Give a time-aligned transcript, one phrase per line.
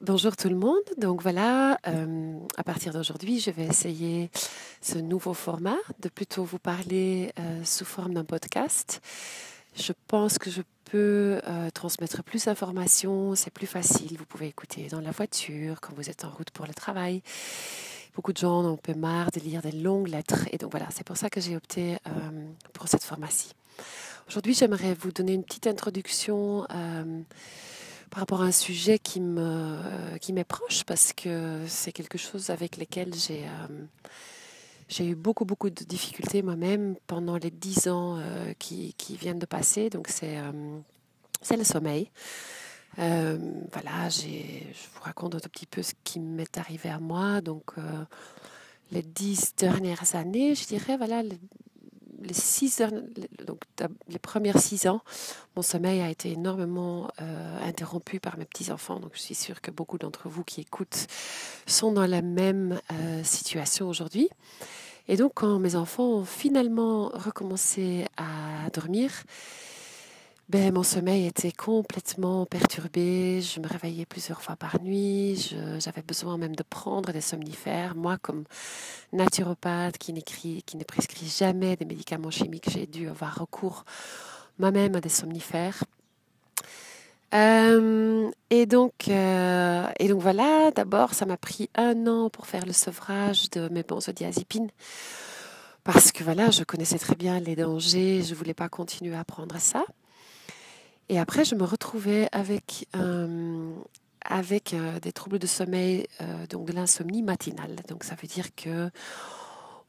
[0.00, 0.84] Bonjour tout le monde.
[0.96, 4.30] Donc voilà, euh, à partir d'aujourd'hui, je vais essayer
[4.80, 9.00] ce nouveau format de plutôt vous parler euh, sous forme d'un podcast.
[9.74, 14.16] Je pense que je peux euh, transmettre plus d'informations, c'est plus facile.
[14.16, 17.20] Vous pouvez écouter dans la voiture, quand vous êtes en route pour le travail.
[18.14, 20.44] Beaucoup de gens ont un peu marre de lire des longues lettres.
[20.52, 21.96] Et donc voilà, c'est pour ça que j'ai opté
[22.72, 23.50] pour cette format-ci.
[24.28, 26.66] Aujourd'hui, j'aimerais vous donner une petite introduction
[28.10, 32.50] par rapport à un sujet qui me qui m'est proche parce que c'est quelque chose
[32.50, 33.84] avec lequel j'ai euh,
[34.88, 39.38] j'ai eu beaucoup beaucoup de difficultés moi-même pendant les dix ans euh, qui, qui, viennent
[39.38, 39.90] de passer.
[39.90, 40.78] Donc c'est euh,
[41.42, 42.10] c'est le sommeil.
[42.96, 47.40] voilà, j'ai, je vous raconte un petit peu ce qui m'est arrivé à moi.
[47.40, 47.74] Donc
[48.90, 51.22] les dix dernières années, je dirais, voilà,
[52.22, 52.82] les six
[53.46, 53.60] donc
[54.08, 55.00] les premières six ans,
[55.56, 59.00] mon sommeil a été énormément euh, interrompu par mes petits enfants.
[59.00, 61.06] Donc je suis sûre que beaucoup d'entre vous qui écoutent
[61.66, 64.28] sont dans la même euh, situation aujourd'hui.
[65.08, 69.10] Et donc quand mes enfants ont finalement recommencé à dormir,
[70.48, 73.42] ben, mon sommeil était complètement perturbé.
[73.42, 75.54] Je me réveillais plusieurs fois par nuit.
[75.78, 77.94] J'avais besoin même de prendre des somnifères.
[77.94, 78.44] Moi, comme
[79.12, 80.14] naturopathe qui,
[80.62, 83.84] qui ne prescrit jamais des médicaments chimiques, j'ai dû avoir recours
[84.58, 85.84] moi-même à des somnifères.
[87.34, 92.64] Euh, et, donc, euh, et donc voilà, d'abord, ça m'a pris un an pour faire
[92.64, 94.70] le sevrage de mes benzodiazépines.
[95.84, 99.24] Parce que voilà, je connaissais très bien les dangers, je ne voulais pas continuer à
[99.24, 99.84] prendre ça.
[101.08, 103.72] Et après, je me retrouvais avec, euh,
[104.22, 107.76] avec euh, des troubles de sommeil, euh, donc de l'insomnie matinale.
[107.88, 108.90] Donc ça veut dire que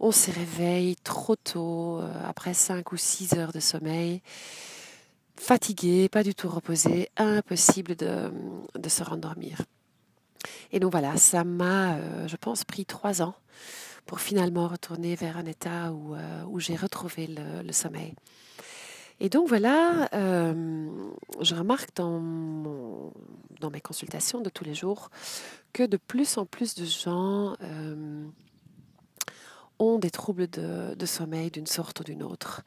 [0.02, 4.22] on se réveille trop tôt, après 5 ou 6 heures de sommeil,
[5.36, 8.32] fatigué, pas du tout reposé, impossible de,
[8.76, 9.62] de se rendormir.
[10.72, 13.36] Et donc voilà, ça m'a, je pense, pris 3 ans
[14.06, 16.16] pour finalement retourner vers un état où,
[16.48, 18.16] où j'ai retrouvé le sommeil.
[19.22, 20.88] Et donc voilà, euh,
[21.42, 22.22] je remarque dans,
[23.72, 25.10] mes consultations de tous les jours
[25.74, 28.26] que de plus en plus de gens euh,
[29.78, 32.62] ont des troubles de, sommeil d'une sorte ou d'une autre.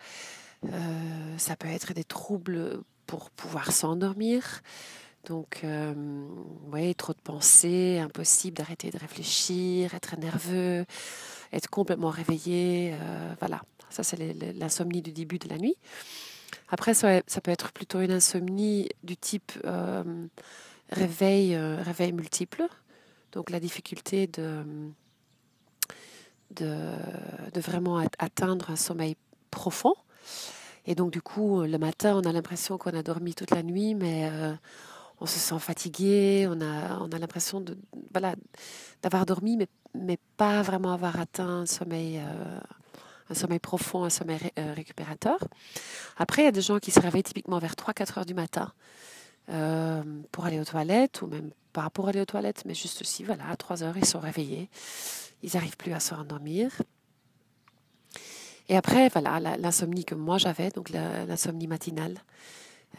[0.66, 4.60] Euh, ça peut être des troubles pour pouvoir s'endormir.
[5.26, 5.64] Donc,
[6.66, 10.84] voyez, trop de pensées, impossible d'arrêter de réfléchir, être nerveux,
[11.52, 12.94] être complètement réveillé.
[13.38, 14.16] voilà, ça c'est
[14.54, 15.76] l'insomnie du début de la nuit.
[16.68, 20.26] Après, ça, peut être plutôt une insomnie du type euh,
[20.90, 22.66] réveil, euh, réveil multiple.
[23.32, 24.62] Donc la difficulté de,
[26.50, 29.16] de, vraiment atteindre un sommeil
[29.50, 29.94] profond.
[30.86, 33.94] Et donc du coup, le matin, on a l'impression qu'on a dormi toute la nuit,
[33.94, 34.52] mais euh,
[35.20, 37.78] on se sent fatigué, on a, on a l'impression de,
[38.12, 38.34] voilà,
[39.02, 42.20] d'avoir dormi, mais, mais pas vraiment avoir atteint un sommeil
[43.32, 45.38] un sommeil profond, un sommeil euh, récupérateur.
[46.16, 48.72] Après, il y a des gens qui se réveillent typiquement vers 3-4 heures du matin
[49.50, 53.24] euh, pour aller aux toilettes, ou même pas pour aller aux toilettes, mais juste aussi,
[53.24, 54.68] voilà, à 3 heures, ils sont réveillés.
[55.42, 56.70] Ils n'arrivent plus à se rendormir.
[58.68, 62.18] Et après, voilà, l'insomnie que moi j'avais, donc l'insomnie matinale.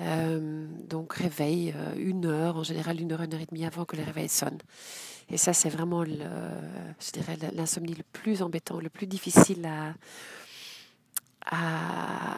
[0.02, 3.96] Euh, donc réveil, une heure, en général une heure, une heure et demie avant que
[3.96, 4.58] le réveil sonne.
[5.34, 6.14] Et ça, c'est vraiment, le,
[7.00, 9.96] je dirais, l'insomnie le plus embêtant, le plus difficile à,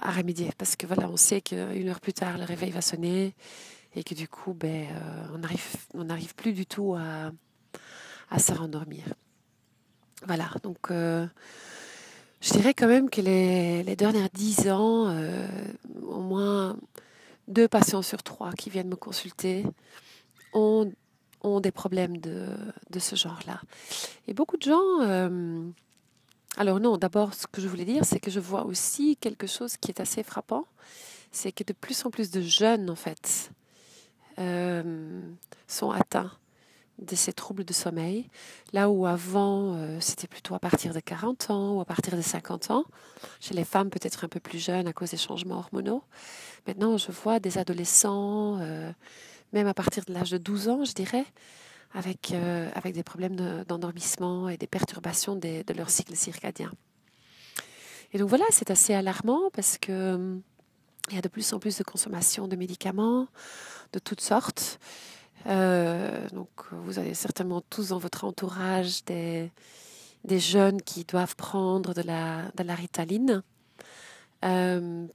[0.01, 0.51] à, remédier.
[0.57, 3.35] Parce que voilà, on sait qu'une heure plus tard, le réveil va sonner
[3.97, 7.31] et que du coup, ben, euh, on n'arrive on n'arrive plus du tout à,
[8.29, 9.03] à se rendormir.
[10.25, 11.27] Voilà, donc euh,
[12.39, 15.47] je dirais quand même que les, les dernières dix ans, euh,
[16.01, 16.77] au moins
[17.49, 19.65] deux patients sur trois qui viennent me consulter
[20.53, 20.89] ont
[21.45, 22.47] ont des problèmes de,
[22.89, 23.61] de ce genre-là.
[24.27, 25.01] Et beaucoup de gens...
[25.01, 25.61] Euh,
[26.57, 29.75] alors non, d'abord, ce que je voulais dire, c'est que je vois aussi quelque chose
[29.75, 30.65] qui est assez frappant,
[31.31, 33.51] c'est que de plus en plus de jeunes, en fait,
[34.39, 35.19] euh,
[35.67, 36.31] sont atteints
[36.99, 38.29] de ces troubles de sommeil,
[38.71, 42.21] là où avant, euh, c'était plutôt à partir de 40 ans ou à partir de
[42.21, 42.85] 50 ans,
[43.41, 46.03] chez les femmes peut-être un peu plus jeunes à cause des changements hormonaux.
[46.67, 48.59] Maintenant, je vois des adolescents
[49.55, 51.25] même à partir de l'âge de 12 ans, je dirais,
[51.93, 56.71] avec, euh, avec des problèmes d'endormissement et des perturbations de leur cycle circadien.
[58.11, 60.35] Et donc voilà, c'est assez alarmant parce que euh,
[61.11, 63.27] y a de plus en plus de consommation de médicaments
[63.93, 64.77] de toutes sortes.
[65.47, 69.51] Euh, donc vous avez certainement tous dans votre entourage des,
[70.25, 72.75] des jeunes qui doivent prendre de la, de la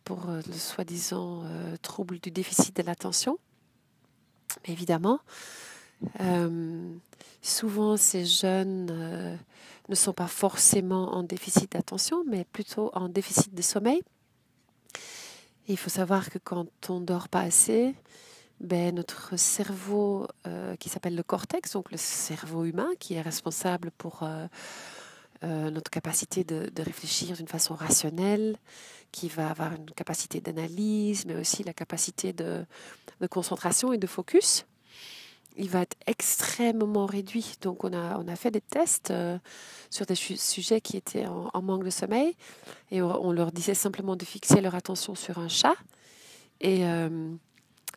[0.05, 1.45] pour le soi-disant
[1.83, 3.39] trouble du déficit de l'attention
[4.65, 5.21] évidemment,
[7.43, 9.39] souvent, ces jeunes
[9.89, 14.03] ne sont pas forcément en déficit d'attention, mais plutôt en déficit de sommeil.
[15.69, 17.95] il faut savoir que quand on dort pas assez,
[18.61, 23.91] ben, notre cerveau euh, qui s'appelle le cortex, donc le cerveau humain qui est responsable
[23.91, 24.23] pour
[25.43, 28.57] euh, euh, notre capacité de, réfléchir d'une façon rationnelle,
[29.13, 32.65] qui va avoir une capacité d'analyse, mais aussi la capacité de,
[33.31, 34.67] concentration et de focus,
[35.57, 37.55] il va être extrêmement réduit.
[37.61, 39.13] Donc on a, on a fait des tests
[39.91, 42.37] sur des sujets qui étaient en, manque de sommeil
[42.91, 45.75] et on, leur disait simplement de fixer leur attention sur un chat.
[46.61, 46.85] Et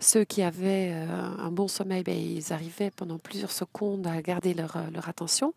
[0.03, 4.53] ceux qui avaient euh, un bon sommeil, ben, ils arrivaient pendant plusieurs secondes à garder
[4.53, 5.53] leur, euh, leur attention.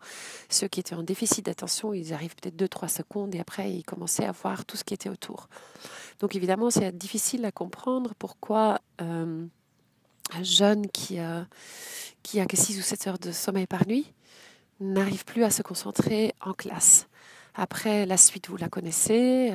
[0.49, 4.25] Ceux qui étaient en déficit d'attention, ils arrivent peut-être 2-3 secondes et après, ils commençaient
[4.25, 5.49] à voir tout ce qui était autour.
[6.19, 9.45] Donc évidemment, c'est difficile à comprendre pourquoi euh,
[10.33, 11.19] un jeune qui,
[12.23, 14.11] qui a que 6 ou 7 heures de sommeil par nuit
[14.79, 17.07] n'arrive plus à se concentrer en classe.
[17.55, 19.53] Après, la suite, vous la connaissez.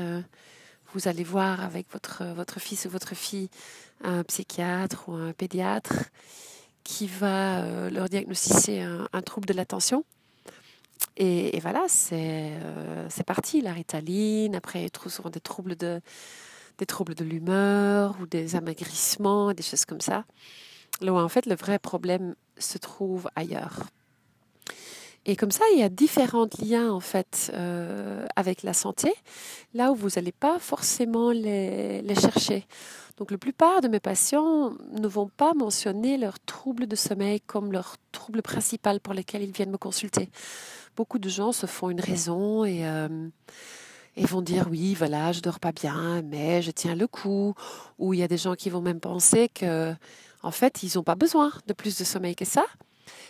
[0.94, 3.50] vous allez voir avec votre, votre fils ou votre fille
[4.02, 6.10] un psychiatre ou un pédiatre
[6.84, 10.04] qui va euh, leur diagnostiquer un, trouble de l'attention.
[11.16, 14.54] Et, voilà, euh, c'est parti, la ritaline.
[14.54, 16.00] Après, trouvent souvent des troubles de,
[16.78, 20.24] des troubles de l'humeur ou des amaigrissements, des choses comme ça.
[21.00, 23.86] Là où en fait, le vrai problème se trouve ailleurs.
[25.24, 29.12] Et comme ça, il y a différents liens en fait euh, avec la santé,
[29.72, 32.66] là où vous n'allez pas forcément les, chercher.
[33.18, 37.70] Donc la plupart de mes patients ne vont pas mentionner leur trouble de sommeil comme
[37.70, 40.28] leur trouble principal pour lequel ils viennent me consulter.
[40.96, 43.28] Beaucoup de gens se font une raison et, euh,
[44.16, 47.54] vont dire oui, voilà, je dors pas bien, mais je tiens le coup.
[47.98, 49.94] Ou il y a des gens qui vont même penser que
[50.42, 52.64] en fait, ils n'ont pas besoin de plus de sommeil que ça.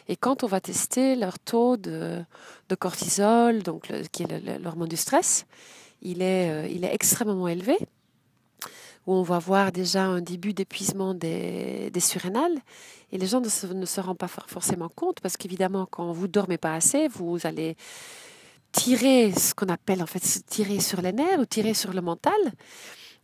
[0.08, 2.24] Et quand on va tester leur taux de,
[2.78, 5.46] cortisol, donc qui est l'hormone du stress,
[6.00, 7.76] il est, euh, il est extrêmement élevé
[9.06, 12.58] où on va voir déjà un début d'épuisement des, surrénales.
[13.10, 16.74] Et les gens ne se, rendent pas forcément compte parce qu'évidemment, quand vous dormez pas
[16.74, 17.76] assez, vous allez
[18.70, 22.32] tirer ce qu'on appelle en fait tirer sur les nerfs ou tirer sur le mental.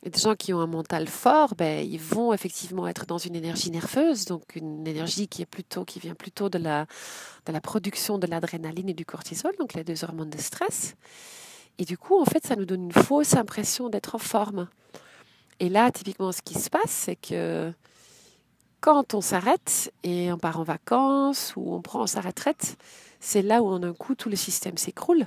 [0.05, 3.71] Des gens qui ont un mental fort, ben, ils vont effectivement être dans une énergie
[3.71, 6.87] nerveuse, donc une énergie qui est plutôt qui vient plutôt de la
[7.47, 10.95] de la production de l'adrénaline et du cortisol, donc les deux hormones de stress.
[11.79, 14.69] Et du coup, en fait, ça nous donne une fausse impression d'être en forme.
[15.61, 17.73] Et là, typiquement, ce qui se passe, c'est que
[18.81, 22.77] quand on s'arrête et on part en vacances ou on prend sa retraite,
[23.21, 25.27] c'est là où en un coup tout le système s'écroule.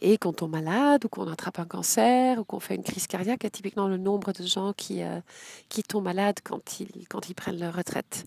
[0.00, 3.40] Et quand on malade ou qu'on attrape un cancer ou qu'on fait une crise cardiaque,
[3.42, 5.20] il y a typiquement le nombre de gens qui, euh,
[5.68, 8.24] qui tombent malades quand ils, quand ils prennent leur retraite.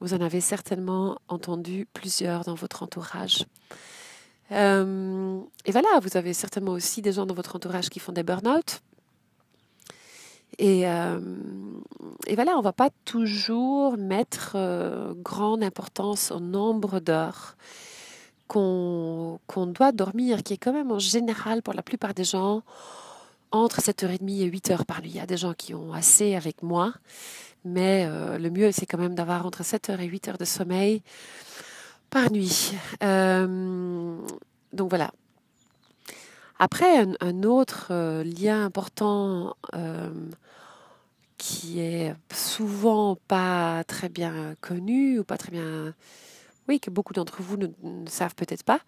[0.00, 3.44] Vous en avez certainement entendu plusieurs dans votre entourage.
[4.52, 8.22] Euh, et voilà, vous avez certainement aussi des gens dans votre entourage qui font des
[8.22, 8.80] burn-out.
[10.58, 11.20] Et, euh,
[12.26, 14.56] et, voilà, on ne va pas toujours mettre
[15.22, 17.56] grande importance au nombre d'heures
[18.46, 22.62] qu'on doit dormir, qui est quand même en général pour la plupart des gens
[23.50, 25.10] entre 7h30 et 8h par nuit.
[25.10, 26.92] Il y a des gens qui ont assez avec moi,
[27.64, 31.02] mais euh, le mieux, c'est quand même d'avoir entre 7h et 8h de sommeil
[32.10, 32.72] par nuit.
[33.00, 35.10] donc voilà,
[36.58, 40.08] après, un, autre euh, lien important euh,
[41.36, 45.94] qui est souvent pas très bien connu ou pas très bien,
[46.68, 47.68] oui, que beaucoup d'entre vous ne,
[48.08, 48.80] savent peut-être pas,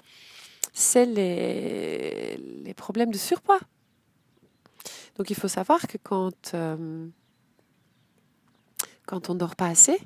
[0.72, 3.60] c'est les, problèmes de surpoids.
[5.16, 7.08] Donc il faut savoir que quand euh,
[9.08, 9.98] quand on ne dort pas assez.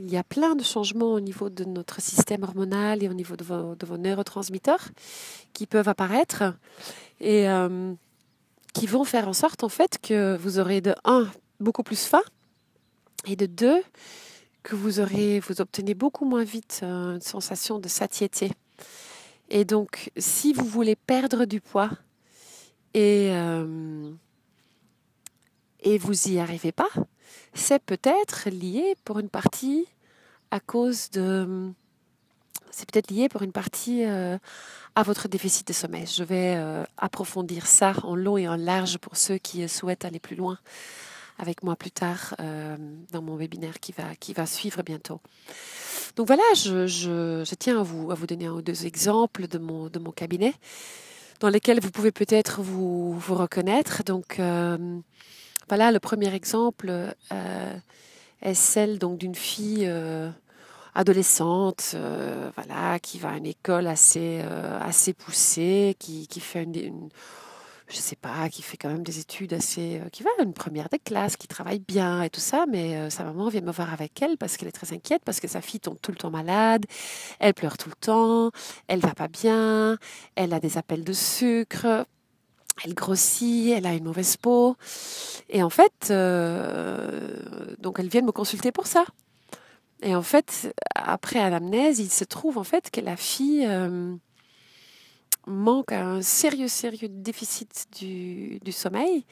[0.00, 3.36] Il y a plein de changements au niveau de notre système hormonal et au niveau
[3.36, 4.88] de vos, neurotransmetteurs
[5.52, 6.42] qui peuvent apparaître
[7.20, 7.94] et euh,
[8.74, 11.28] qui vont faire en sorte en fait que vous aurez de un
[11.60, 12.22] beaucoup plus faim
[13.26, 13.80] et de deux
[14.62, 18.50] que vous aurez vous obtenez beaucoup moins vite euh, une sensation de satiété.
[19.48, 21.90] Et donc si vous voulez perdre du poids
[22.94, 24.12] et euh,
[25.80, 26.90] et vous y arrivez pas,
[27.54, 29.86] c'est peut-être lié pour une partie
[30.52, 31.72] à cause de...
[32.70, 34.38] C'est peut-être lié pour une partie euh,
[34.94, 36.06] à votre déficit de sommeil.
[36.06, 36.56] Je vais
[36.96, 40.56] approfondir ça en long et en large pour ceux qui souhaitent aller plus loin
[41.38, 42.76] avec moi plus tard euh,
[43.12, 45.20] dans mon webinaire qui va, qui va suivre bientôt.
[46.16, 49.58] Donc voilà, je, je, tiens à vous, à vous donner un ou deux exemples de
[49.58, 50.54] mon, de mon cabinet
[51.40, 54.04] dans lesquels vous pouvez peut-être vous, vous reconnaître.
[54.04, 54.38] Donc
[55.68, 56.90] voilà, le premier exemple
[57.32, 57.74] euh,
[58.42, 60.30] est celle d'une fille euh,
[60.94, 61.96] adolescente,
[62.54, 64.42] voilà, qui va à une école assez,
[64.80, 67.08] assez poussée, qui, qui fait une
[67.92, 70.54] je sais pas, qui fait quand même des études assez, euh, qui va à une
[70.54, 73.70] première des classes, qui travaille bien et tout ça, mais euh, sa maman vient me
[73.70, 76.16] voir avec elle parce qu'elle est très inquiète, parce que sa fille tombe tout le
[76.16, 76.86] temps malade,
[77.38, 78.50] elle pleure tout le temps,
[78.88, 79.98] elle va pas bien,
[80.36, 82.06] elle a des appels de sucre,
[82.84, 84.76] elle grossit, elle a une mauvaise peau,
[85.50, 87.36] et en fait, euh,
[87.78, 89.04] donc elle vient me consulter pour ça.
[90.02, 93.68] Et en fait, après anamnèse, il se trouve en fait que la fille
[95.46, 99.24] manque un sérieux, sérieux déficit du, sommeil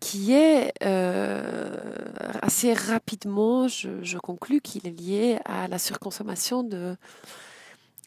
[0.00, 1.76] qui est euh,
[2.42, 6.96] assez rapidement, je, conclus qu'il est lié à la surconsommation de,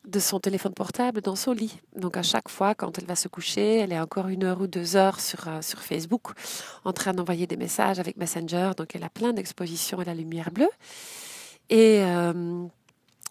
[0.07, 1.79] de son téléphone portable dans son lit.
[1.95, 4.67] Donc à chaque fois, quand elle va se coucher, elle est encore une heure ou
[4.67, 6.31] deux heures sur, euh, sur Facebook
[6.85, 8.71] en train d'envoyer des messages avec Messenger.
[8.77, 10.69] Donc elle a plein d'expositions à la lumière bleue.
[11.69, 12.65] Et euh,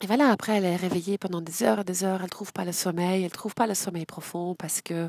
[0.03, 2.53] et voilà, après, elle est réveillée pendant des heures et des heures, elle ne trouve
[2.53, 5.09] pas le sommeil, elle ne trouve pas le sommeil profond parce que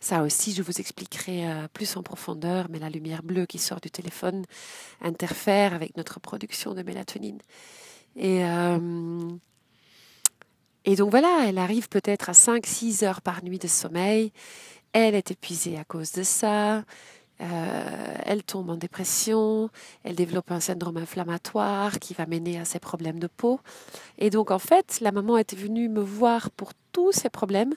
[0.00, 3.80] ça aussi, je vous expliquerai euh, plus en profondeur, mais la lumière bleue qui sort
[3.80, 4.44] du téléphone
[5.02, 7.38] interfère avec notre production de mélatonine.
[8.16, 9.28] Et, euh,
[10.86, 14.32] et donc voilà, elle arrive peut-être à 5-6 heures par nuit de sommeil.
[14.92, 16.84] Elle est épuisée à cause de ça.
[17.40, 19.68] Euh, elle tombe en dépression,
[20.04, 23.60] elle développe un syndrome inflammatoire qui va mener à ses problèmes de peau.
[24.18, 27.74] Et donc en fait, la maman était venue me voir pour tous ces problèmes,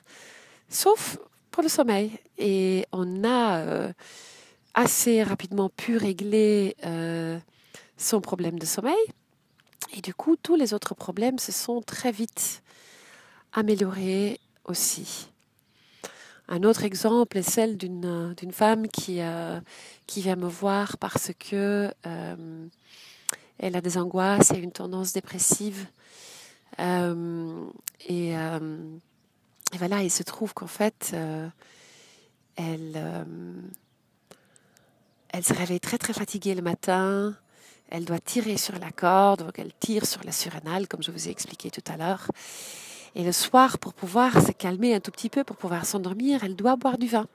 [0.69, 1.17] sauf
[1.51, 2.11] pour le sommeil.
[2.37, 3.91] Et on a euh,
[4.73, 7.39] assez rapidement pu régler euh,
[7.97, 8.95] son problème de sommeil.
[9.93, 12.61] Et du coup, tous les autres problèmes se sont très vite
[13.53, 15.29] améliorés aussi.
[16.49, 19.59] Un autre exemple est celle d'une femme qui, euh,
[20.05, 22.67] qui vient me voir parce que euh,
[23.59, 25.87] elle a des angoisses et une tendance dépressive.
[26.79, 27.65] Euh,
[28.07, 28.33] et,
[29.73, 31.13] voilà, il se trouve qu'en fait,
[32.55, 33.25] elle,
[35.29, 37.35] elle se réveille très très fatiguée le matin.
[37.89, 41.27] Elle doit tirer sur la corde, donc elle tire sur la surrénale, comme je vous
[41.27, 42.27] ai expliqué tout à l'heure.
[43.17, 46.55] Et le soir, pour pouvoir se calmer un tout petit peu, pour pouvoir s'endormir, elle
[46.55, 47.25] doit boire du vin.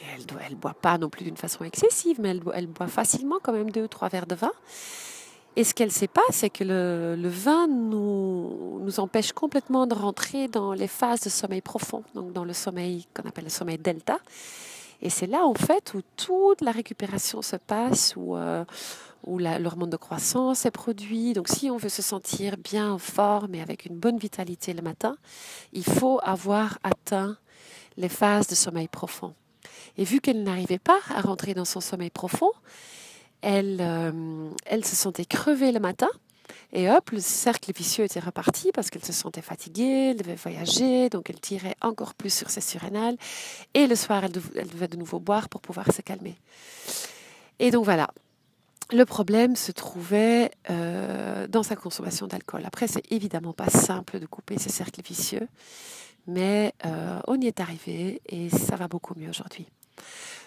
[0.00, 3.70] elle ne boit pas non plus d'une façon excessive, mais elle, boit facilement quand même
[3.70, 4.52] deux ou trois verres de vin.
[5.56, 9.94] Et ce qu'elle ne sait pas, c'est que le, vin nous, nous empêche complètement de
[9.94, 13.76] rentrer dans les phases de sommeil profond, donc dans le sommeil qu'on appelle le sommeil
[13.76, 14.18] delta.
[15.02, 18.64] Et c'est là, en fait, où toute la récupération se passe, où, euh,
[19.26, 21.32] où l'hormone de croissance est produit.
[21.32, 24.82] Donc si on veut se sentir bien en forme et avec une bonne vitalité le
[24.82, 25.16] matin,
[25.72, 27.36] il faut avoir atteint
[27.96, 29.34] les phases de sommeil profond.
[29.96, 32.50] Et vu qu'elle n'arrivait pas à rentrer dans son sommeil profond,
[33.40, 36.08] elle, euh, elle se sentait crevée le matin.
[36.72, 41.08] Et hop, le cercle vicieux était reparti parce qu'elle se sentait fatiguée, elle devait voyager,
[41.08, 43.16] donc elle tirait encore plus sur ses surrénales.
[43.74, 44.32] Et le soir, elle
[44.68, 46.36] devait de nouveau boire pour pouvoir se calmer.
[47.60, 48.10] Et donc voilà,
[48.92, 52.62] le problème se trouvait euh, dans sa consommation d'alcool.
[52.64, 55.48] Après, c'est évidemment pas simple de couper ces cercles vicieux,
[56.26, 59.66] mais euh, on y est arrivé et ça va beaucoup mieux aujourd'hui.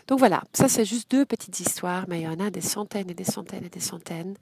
[0.08, 3.10] Donc voilà, ça c'est juste deux petites histoires, mais il y en a des centaines
[3.10, 4.36] et des centaines et des centaines.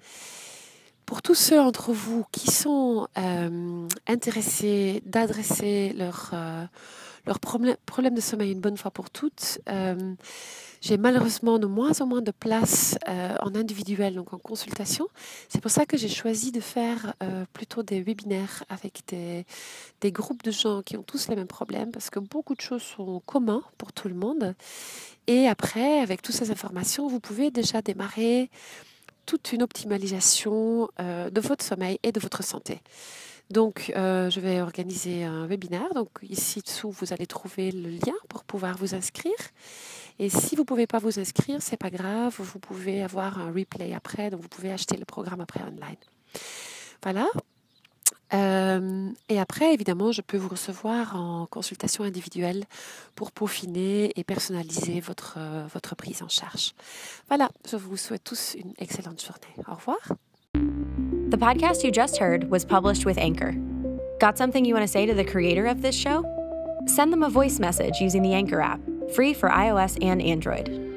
[1.06, 6.34] Pour tous ceux d'entre vous qui sont euh, intéressés d'adresser leur,
[7.26, 9.60] leur problème, problème de sommeil une bonne fois pour toutes,
[10.82, 15.08] j'ai malheureusement de moins en moins de place euh, en individuel, donc en consultation.
[15.50, 19.46] C'est pour ça que j'ai choisi de faire euh, plutôt des webinaires avec des,
[20.12, 23.22] groupes de gens qui ont tous les mêmes problèmes, parce que beaucoup de choses sont
[23.26, 24.54] communes pour tout le monde.
[25.28, 28.50] Et après, avec toutes ces informations, vous pouvez déjà démarrer
[29.26, 32.82] toute une optimalisation euh, de votre sommeil et de votre santé.
[33.52, 35.94] Donc, je vais organiser un webinaire.
[35.94, 39.34] Donc, ici dessous, vous allez trouver le lien pour pouvoir vous inscrire.
[40.20, 43.52] Et si vous ne pouvez pas vous inscrire, c'est pas grave, vous pouvez avoir un
[43.52, 45.98] replay après, donc vous pouvez acheter le programme après online.
[47.04, 47.28] Voilà.
[48.34, 52.66] Euh, et après, évidemment, je peux vous recevoir en consultation individuelle
[53.16, 56.74] pour peaufiner et personnaliser votre, euh, votre prise en charge.
[57.28, 59.64] Voilà, je vous souhaite tous une excellente journée.
[59.68, 60.00] Au revoir.
[61.30, 63.54] The podcast you just heard was published with Anchor.
[64.20, 66.24] Got something you want to say to the creator of this show?
[66.88, 68.80] Send them a voice message using the Anchor app.
[69.14, 70.95] Free for iOS and Android.